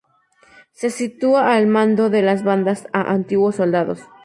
[0.71, 4.01] Se sitúa al mando de las bandas a antiguos soldados.